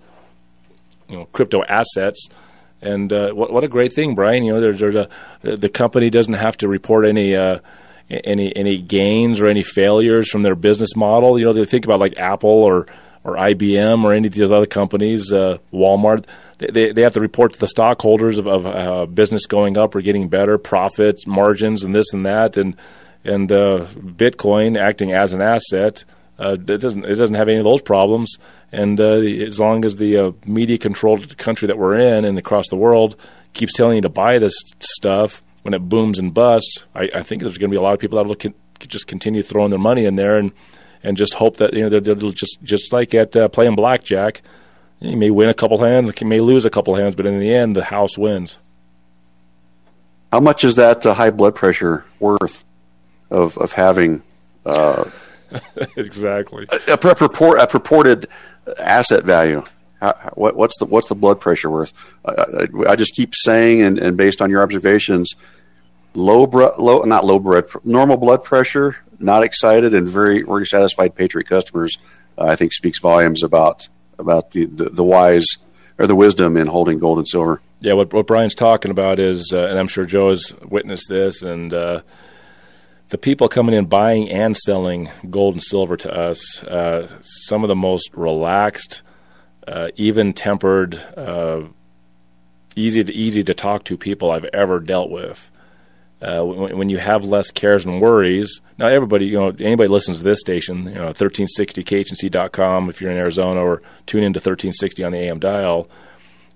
[1.09, 2.29] You know, crypto assets,
[2.83, 4.45] and uh, what, what a great thing, Brian.
[4.45, 5.09] You know, there's, there's a
[5.43, 7.35] the company doesn't have to report any.
[7.35, 7.61] Uh,
[8.09, 11.41] any any gains or any failures from their business model?
[11.41, 12.87] You know, they think about like Apple or
[13.27, 16.27] or IBM or any of these other companies, uh, Walmart
[16.59, 20.01] they, they have to report to the stockholders of, of uh, business going up or
[20.01, 22.77] getting better, profits, margins, and this and that, and
[23.25, 26.05] and uh, Bitcoin acting as an asset.
[26.39, 28.37] Uh, it doesn't it doesn't have any of those problems,
[28.73, 32.69] and uh, as long as the uh, media controlled country that we're in and across
[32.69, 33.17] the world
[33.53, 37.43] keeps telling you to buy this stuff when it booms and busts, I, I think
[37.43, 39.79] there's going to be a lot of people that will con- just continue throwing their
[39.79, 40.53] money in there and
[41.03, 44.43] and just hope that you know they're just just like at uh, playing blackjack
[45.01, 47.53] you may win a couple hands, you may lose a couple hands, but in the
[47.53, 48.59] end, the house wins.
[50.33, 52.65] How much is that uh, high blood pressure worth
[53.31, 54.23] of of having?
[54.65, 55.05] Uh,
[55.97, 58.27] exactly a, a, purport, a, purported
[58.79, 59.63] asset value.
[60.01, 61.93] How, what, what's the what's the blood pressure worth?
[62.25, 65.37] I, I, I just keep saying, and, and, based on your observations,
[66.17, 71.49] low, low not low blood, normal blood pressure, not excited, and very very satisfied Patriot
[71.49, 71.97] customers.
[72.39, 75.47] Uh, I think speaks volumes about about the, the, the wise
[75.99, 77.61] or the wisdom in holding gold and silver.
[77.81, 81.43] Yeah, what what Brian's talking about is, uh, and I'm sure Joe has witnessed this,
[81.43, 82.01] and uh,
[83.09, 87.69] the people coming in buying and selling gold and silver to us, uh, some of
[87.69, 89.03] the most relaxed,
[89.69, 91.63] uh, even tempered, uh,
[92.75, 95.51] easy to easy to talk to people I've ever dealt with.
[96.23, 98.63] Uh, when, when, you have less cares and worries.
[98.79, 103.19] Now, everybody, you know, anybody listens to this station, you know, 1360khnc.com if you're in
[103.19, 105.91] Arizona, or tune into 1360 on the AM dial.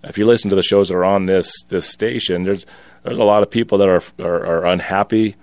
[0.02, 2.64] If you listen to the shows that are on this this station, there's
[3.02, 5.36] there's a lot of people that are are, are unhappy,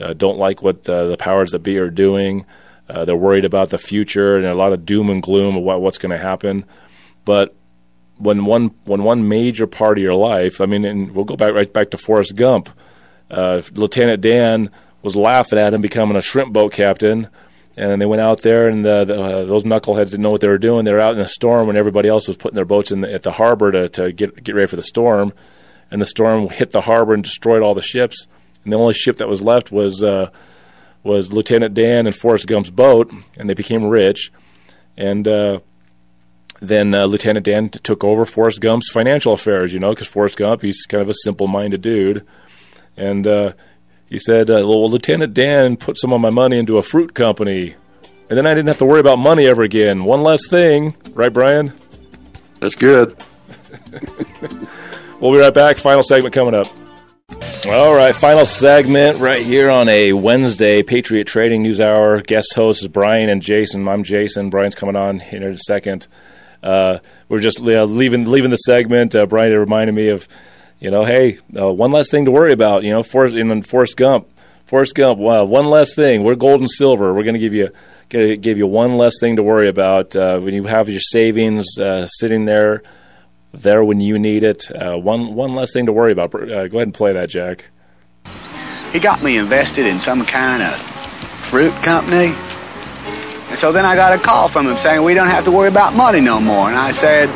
[0.00, 2.46] uh, don't like what uh, the powers that be are doing.
[2.88, 5.80] Uh, they're worried about the future and a lot of doom and gloom of what,
[5.80, 6.64] what's going to happen.
[7.24, 7.56] But
[8.18, 10.60] when one when one major part of your life.
[10.60, 12.70] I mean, and we'll go back right back to Forrest Gump.
[13.34, 14.70] Uh, Lieutenant Dan
[15.02, 17.28] was laughing at him becoming a shrimp boat captain,
[17.76, 20.48] and they went out there, and uh, the, uh, those knuckleheads didn't know what they
[20.48, 20.84] were doing.
[20.84, 23.12] They were out in a storm when everybody else was putting their boats in the,
[23.12, 25.32] at the harbor to, to get get ready for the storm,
[25.90, 28.28] and the storm hit the harbor and destroyed all the ships.
[28.62, 30.30] And the only ship that was left was uh,
[31.02, 34.32] was Lieutenant Dan and Forrest Gump's boat, and they became rich.
[34.96, 35.58] And uh,
[36.60, 40.62] then uh, Lieutenant Dan took over Forrest Gump's financial affairs, you know, because Forrest Gump,
[40.62, 42.24] he's kind of a simple minded dude.
[42.96, 43.52] And uh,
[44.06, 47.74] he said, uh, Well, Lieutenant Dan put some of my money into a fruit company.
[48.28, 50.04] And then I didn't have to worry about money ever again.
[50.04, 51.72] One less thing, right, Brian?
[52.60, 53.16] That's good.
[55.20, 55.76] we'll be right back.
[55.76, 56.66] Final segment coming up.
[57.66, 62.20] All right, final segment right here on a Wednesday Patriot Trading News Hour.
[62.20, 63.88] Guest hosts is Brian and Jason.
[63.88, 64.50] I'm Jason.
[64.50, 66.06] Brian's coming on in a second.
[66.62, 69.14] Uh, we're just leaving leaving the segment.
[69.14, 70.28] Uh, Brian reminded me of,
[70.84, 72.82] you know, hey, uh, one less thing to worry about.
[72.82, 74.28] You know, Forrest, in Forrest Gump,
[74.66, 75.18] Forrest Gump.
[75.18, 76.24] Wow, one less thing.
[76.24, 77.14] We're gold and silver.
[77.14, 77.70] We're going to give you
[78.10, 82.04] give you one less thing to worry about uh, when you have your savings uh,
[82.06, 82.82] sitting there
[83.54, 84.70] there when you need it.
[84.70, 86.34] Uh, one one less thing to worry about.
[86.34, 87.64] Uh, go ahead and play that, Jack.
[88.92, 92.28] He got me invested in some kind of fruit company.
[92.28, 95.68] And so then I got a call from him saying, we don't have to worry
[95.68, 96.68] about money no more.
[96.68, 97.28] And I said,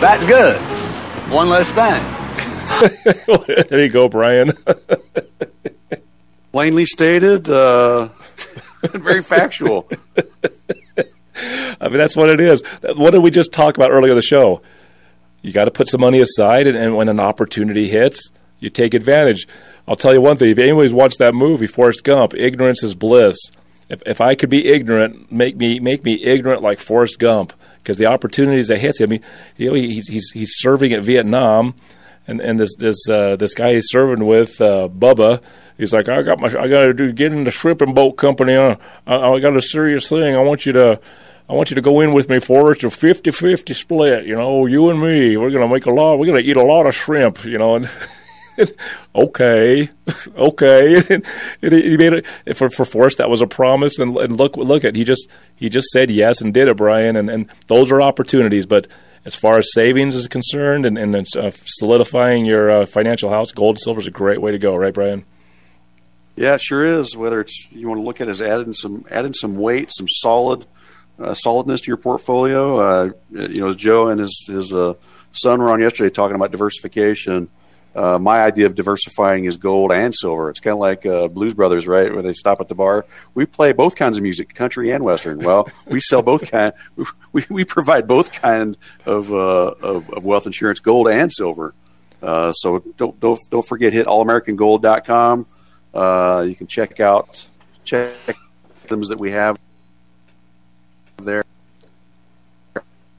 [0.00, 1.34] that's good.
[1.34, 2.17] One less thing.
[3.68, 4.52] there you go, Brian.
[6.52, 8.08] Plainly stated, uh,
[8.82, 9.88] very factual.
[11.80, 12.62] I mean, that's what it is.
[12.96, 14.60] What did we just talk about earlier in the show?
[15.42, 18.94] You got to put some money aside, and, and, when an opportunity hits, you take
[18.94, 19.46] advantage.
[19.86, 23.36] I'll tell you one thing: if anybody's watched that movie, Forrest Gump, ignorance is bliss.
[23.88, 27.52] If, if I could be ignorant, make me make me ignorant like Forrest Gump,
[27.82, 31.74] because the opportunities that hits him, you know, he's he's he's serving at Vietnam,
[32.28, 35.40] and and this this uh, this guy he's serving with, uh, Bubba.
[35.76, 38.54] He's like, I got my, I got to do get in the shrimping boat company.
[38.54, 38.76] Uh,
[39.06, 40.36] I, I got a serious thing.
[40.36, 41.00] I want you to
[41.48, 42.84] I want you to go in with me for it.
[42.84, 45.36] A 50-50 split, you know, you and me.
[45.38, 46.18] We're going to make a lot.
[46.18, 47.82] We're going to eat a lot of shrimp, you know.
[48.58, 48.74] And
[49.14, 49.88] okay,
[50.36, 50.96] okay.
[51.10, 51.24] and
[51.62, 53.18] he made it for for Forrest.
[53.18, 56.40] That was a promise, and, and look, look at he just he just said yes
[56.40, 57.14] and did it, Brian.
[57.14, 58.86] And and those are opportunities, but.
[59.24, 63.76] As far as savings is concerned and, and uh, solidifying your uh, financial house, gold
[63.76, 65.24] and silver is a great way to go, right, Brian?
[66.36, 67.16] Yeah, it sure is.
[67.16, 70.06] Whether it's you want to look at it as adding some adding some weight, some
[70.08, 70.66] solid
[71.18, 72.78] uh, solidness to your portfolio.
[72.78, 74.94] Uh, you know, as Joe and his his uh,
[75.32, 77.48] son were on yesterday talking about diversification.
[77.98, 80.50] Uh, my idea of diversifying is gold and silver.
[80.50, 82.12] It's kind of like uh, Blues Brothers, right?
[82.12, 83.04] Where they stop at the bar.
[83.34, 85.40] We play both kinds of music, country and western.
[85.40, 86.72] Well, we sell both kind.
[87.30, 91.74] We, we provide both kind of, uh, of, of wealth insurance, gold and silver.
[92.22, 95.46] Uh, so don't don't don't forget hit allamericangold.com.
[95.92, 97.46] Uh, you can check out
[97.84, 98.14] check
[98.84, 99.58] items that we have
[101.18, 101.44] there.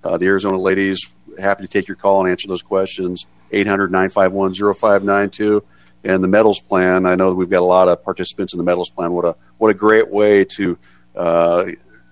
[0.09, 1.07] Uh, the Arizona ladies
[1.37, 3.27] happy to take your call and answer those questions.
[3.51, 5.63] 800 951 0592.
[6.03, 8.89] And the metals plan, I know we've got a lot of participants in the metals
[8.89, 9.11] plan.
[9.11, 10.79] What a what a great way to
[11.15, 11.65] uh,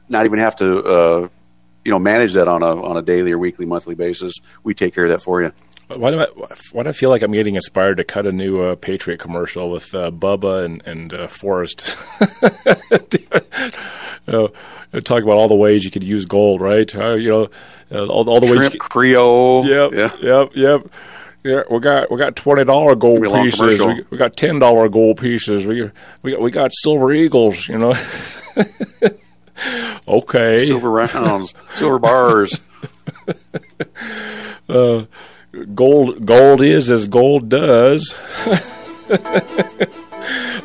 [0.09, 1.27] not even have to uh,
[1.83, 4.35] you know manage that on a on a daily or weekly, monthly basis.
[4.63, 5.53] We take care of that for you.
[5.87, 6.27] Why do I
[6.73, 9.71] why do I feel like I'm getting inspired to cut a new uh, Patriot commercial
[9.71, 11.95] with uh, Bubba and and uh, Forrest?
[14.27, 14.49] uh,
[15.03, 16.93] talk about all the ways you could use gold, right?
[16.93, 17.49] Uh, you know,
[17.91, 18.73] uh, all, all, the Shrimp, ways.
[18.73, 19.65] You Creole.
[19.65, 20.11] Yep, yeah.
[20.21, 20.91] yep, yep.
[21.43, 23.79] Yeah, we got we got twenty dollar gold pieces.
[23.79, 25.65] We, we, got ten dollar gold pieces.
[25.65, 25.89] We
[26.21, 27.69] we got, we got silver eagles.
[27.69, 27.95] You know.
[30.07, 30.65] okay.
[30.65, 32.59] Silver rounds, silver bars.
[34.69, 35.05] uh,
[35.65, 38.13] gold gold is as gold does.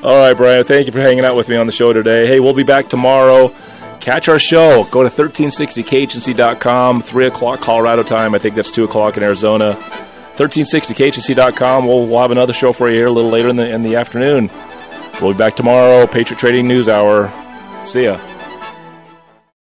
[0.03, 0.65] All right, Brian.
[0.65, 2.27] Thank you for hanging out with me on the show today.
[2.27, 3.55] Hey, we'll be back tomorrow.
[4.01, 4.85] Catch our show.
[4.91, 8.35] Go to 1360khnc.com, 3 o'clock Colorado time.
[8.35, 9.75] I think that's 2 o'clock in Arizona.
[10.35, 11.87] 1360khnc.com.
[11.87, 13.95] We'll, we'll have another show for you here a little later in the, in the
[13.95, 14.51] afternoon.
[15.21, 16.05] We'll be back tomorrow.
[16.09, 17.33] Patriot Trading News Hour.
[17.85, 18.19] See ya.